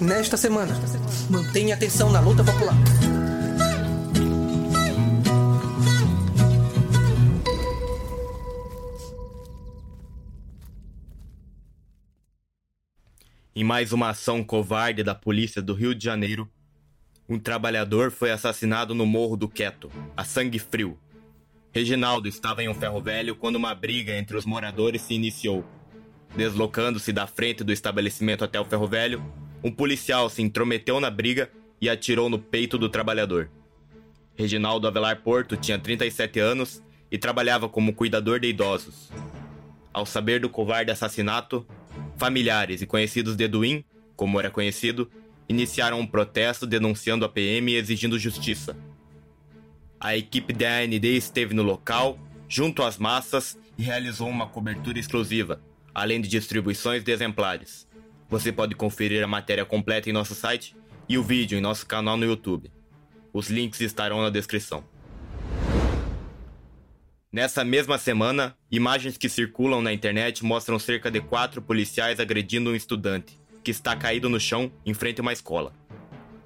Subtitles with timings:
[0.00, 0.74] Nesta semana,
[1.30, 2.74] mantenha atenção na luta popular.
[13.54, 16.50] Em mais uma ação covarde da polícia do Rio de Janeiro,
[17.28, 20.98] um trabalhador foi assassinado no Morro do Queto, a sangue frio.
[21.72, 25.64] Reginaldo estava em um ferro velho quando uma briga entre os moradores se iniciou.
[26.36, 29.24] Deslocando-se da frente do estabelecimento até o ferro velho,
[29.64, 31.50] um policial se intrometeu na briga
[31.80, 33.50] e atirou no peito do trabalhador.
[34.36, 39.10] Reginaldo Avelar Porto tinha 37 anos e trabalhava como cuidador de idosos.
[39.90, 41.66] Ao saber do covarde assassinato,
[42.16, 45.10] Familiares e conhecidos de Edwin, como era conhecido,
[45.48, 48.76] iniciaram um protesto denunciando a PM e exigindo justiça.
[49.98, 52.18] A equipe da AND esteve no local,
[52.48, 55.60] junto às massas, e realizou uma cobertura exclusiva,
[55.92, 57.86] além de distribuições de exemplares.
[58.34, 60.74] Você pode conferir a matéria completa em nosso site
[61.08, 62.68] e o vídeo em nosso canal no YouTube.
[63.32, 64.82] Os links estarão na descrição.
[67.32, 72.74] Nessa mesma semana, imagens que circulam na internet mostram cerca de quatro policiais agredindo um
[72.74, 75.72] estudante, que está caído no chão em frente a uma escola.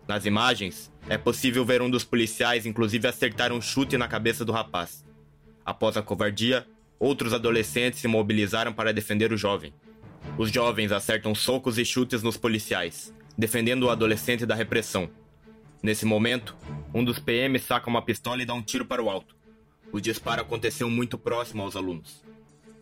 [0.06, 4.53] Nas imagens, é possível ver um dos policiais inclusive acertar um chute na cabeça do
[4.53, 5.06] rapaz.
[5.64, 6.66] Após a covardia,
[7.00, 9.72] outros adolescentes se mobilizaram para defender o jovem.
[10.39, 15.11] Os jovens acertam socos e chutes nos policiais, defendendo o adolescente da repressão.
[15.83, 16.56] Nesse momento,
[16.94, 19.34] um dos PMs saca uma pistola e dá um tiro para o alto.
[19.91, 22.22] O disparo aconteceu muito próximo aos alunos.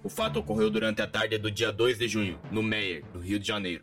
[0.05, 3.39] O fato ocorreu durante a tarde do dia 2 de junho, no Meier, no Rio
[3.39, 3.83] de Janeiro.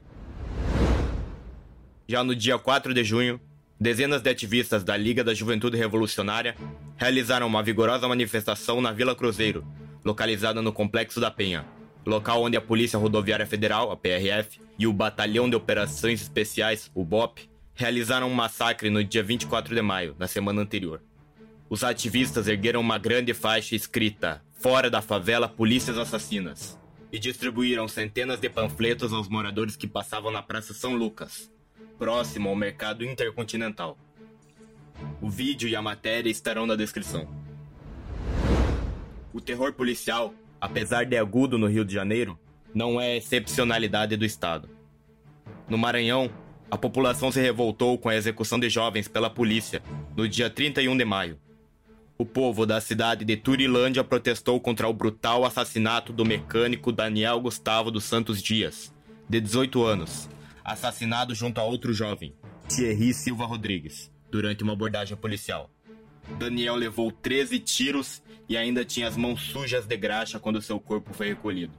[2.07, 3.41] Já no dia 4 de junho,
[3.79, 6.55] dezenas de ativistas da Liga da Juventude Revolucionária
[6.95, 9.65] realizaram uma vigorosa manifestação na Vila Cruzeiro,
[10.05, 11.65] localizada no Complexo da Penha,
[12.05, 17.03] local onde a Polícia Rodoviária Federal, a PRF, e o Batalhão de Operações Especiais, o
[17.03, 21.01] BOP, realizaram um massacre no dia 24 de maio, na semana anterior
[21.73, 26.79] os ativistas ergueram uma grande faixa escrita Fora da favela, polícias assassinas
[27.11, 31.51] e distribuíram centenas de panfletos aos moradores que passavam na Praça São Lucas,
[31.97, 33.97] próximo ao mercado intercontinental.
[35.19, 37.27] O vídeo e a matéria estarão na descrição.
[39.33, 40.31] O terror policial,
[40.63, 42.39] apesar de agudo no Rio de Janeiro,
[42.73, 44.69] não é excepcionalidade do Estado.
[45.67, 46.31] No Maranhão,
[46.71, 49.83] a população se revoltou com a execução de jovens pela polícia
[50.15, 51.37] no dia 31 de maio.
[52.17, 57.91] O povo da cidade de Turilândia protestou contra o brutal assassinato do mecânico Daniel Gustavo
[57.91, 58.93] dos Santos Dias,
[59.27, 60.29] de 18 anos,
[60.63, 62.33] assassinado junto a outro jovem,
[62.69, 65.69] Thierry Silva Rodrigues, durante uma abordagem policial.
[66.37, 71.13] Daniel levou 13 tiros e ainda tinha as mãos sujas de graxa quando seu corpo
[71.13, 71.73] foi recolhido.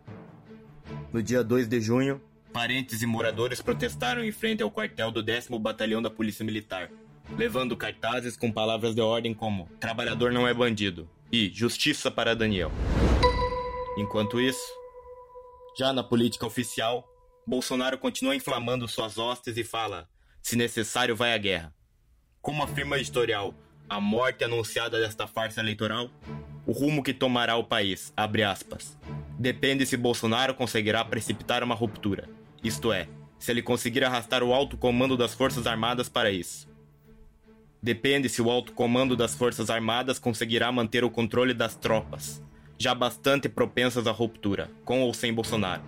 [1.12, 2.20] No dia 2 de junho,
[2.52, 6.90] parentes e moradores protestaram em frente ao quartel do 10 Batalhão da Polícia Militar,
[7.36, 12.70] levando cartazes com palavras de ordem como trabalhador não é bandido e justiça para Daniel.
[13.96, 14.64] Enquanto isso,
[15.78, 17.08] já na política oficial,
[17.46, 20.08] Bolsonaro continua inflamando suas hostes e fala:
[20.42, 21.74] se necessário, vai à guerra.
[22.40, 23.54] Como afirma o editorial,
[23.88, 26.10] a morte anunciada desta farsa eleitoral,
[26.66, 28.96] o rumo que tomará o país, abre aspas,
[29.38, 32.28] depende se Bolsonaro conseguirá precipitar uma ruptura,
[32.62, 33.08] isto é,
[33.38, 36.66] se ele conseguir arrastar o alto comando das Forças Armadas para isso.
[37.82, 42.42] Depende se o alto comando das Forças Armadas conseguirá manter o controle das tropas,
[42.78, 45.82] já bastante propensas à ruptura, com ou sem Bolsonaro,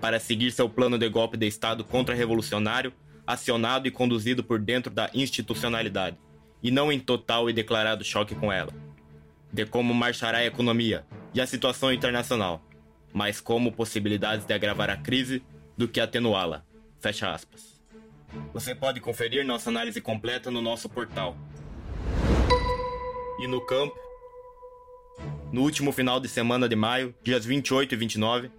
[0.00, 2.92] para seguir seu plano de golpe de Estado contra-revolucionário,
[3.26, 6.16] acionado e conduzido por dentro da institucionalidade,
[6.62, 8.72] e não em total e declarado choque com ela.
[9.52, 11.04] De como marchará a economia
[11.34, 12.62] e a situação internacional,
[13.12, 15.42] mas como possibilidades de agravar a crise
[15.76, 16.64] do que atenuá-la.
[17.00, 17.80] Fecha aspas.
[18.52, 21.36] Você pode conferir nossa análise completa no nosso portal.
[23.40, 23.98] E no campo,
[25.50, 28.50] no último final de semana de maio, dias 28 e 29,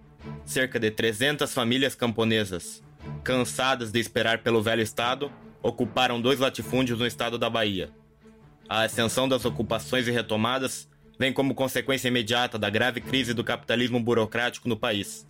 [0.44, 2.82] cerca de 300 famílias camponesas,
[3.24, 5.32] cansadas de esperar pelo velho estado,
[5.62, 7.90] ocuparam dois latifúndios no estado da Bahia.
[8.68, 10.88] A ascensão das ocupações e retomadas
[11.18, 15.26] vem como consequência imediata da grave crise do capitalismo burocrático no país,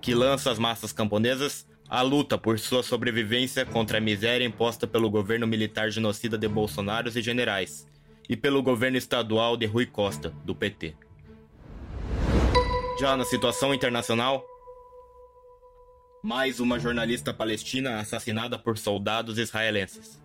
[0.00, 5.08] que lança as massas camponesas a luta por sua sobrevivência contra a miséria imposta pelo
[5.08, 7.86] governo militar genocida de Bolsonaro e generais,
[8.28, 10.96] e pelo governo estadual de Rui Costa, do PT.
[12.98, 14.44] Já na situação internacional,
[16.26, 20.20] mais uma jornalista palestina assassinada por soldados israelenses.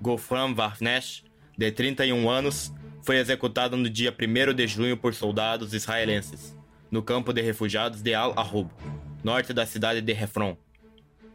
[0.00, 1.22] Gofram Varnesh,
[1.56, 2.72] de 31 anos,
[3.04, 6.58] foi executada no dia 1 de junho por soldados israelenses,
[6.90, 8.68] no campo de refugiados de Al-Arub,
[9.22, 10.56] norte da cidade de Hefron,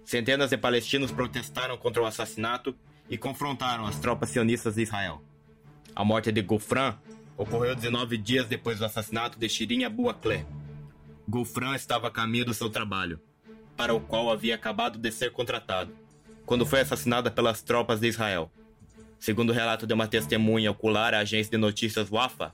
[0.04, 2.76] Centenas de palestinos protestaram contra o assassinato
[3.10, 5.24] e confrontaram as tropas sionistas de Israel.
[5.96, 6.98] A morte de Gufran
[7.38, 10.46] ocorreu 19 dias depois do assassinato de Shirin Abu Akleh.
[11.26, 13.22] Gufran estava a caminho do seu trabalho,
[13.80, 15.96] para o qual havia acabado de ser contratado,
[16.46, 18.52] quando foi assassinada pelas tropas de Israel.
[19.18, 22.54] Segundo o relato de uma testemunha ocular à agência de notícias Wafa,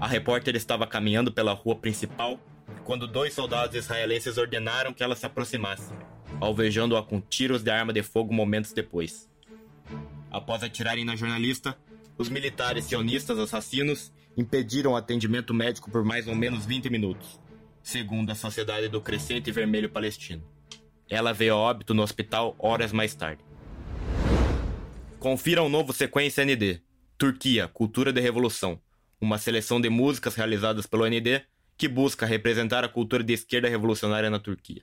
[0.00, 2.40] a repórter estava caminhando pela rua principal
[2.84, 5.92] quando dois soldados israelenses ordenaram que ela se aproximasse,
[6.40, 9.28] alvejando-a com tiros de arma de fogo momentos depois.
[10.30, 11.76] Após atirarem na jornalista,
[12.16, 17.38] os militares sionistas assassinos impediram o atendimento médico por mais ou menos 20 minutos,
[17.82, 20.51] segundo a Sociedade do Crescente Vermelho Palestino.
[21.12, 23.44] Ela veio a óbito no hospital horas mais tarde.
[25.20, 26.80] Confira o novo Sequência ND,
[27.18, 28.80] Turquia, Cultura de Revolução,
[29.20, 31.44] uma seleção de músicas realizadas pelo ND
[31.76, 34.82] que busca representar a cultura de esquerda revolucionária na Turquia.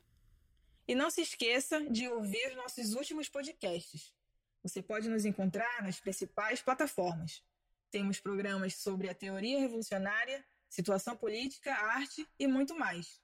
[0.88, 4.14] E não se esqueça de ouvir os nossos últimos podcasts.
[4.62, 7.42] Você pode nos encontrar nas principais plataformas.
[7.90, 13.20] Temos programas sobre a teoria revolucionária, situação política, arte e muito mais.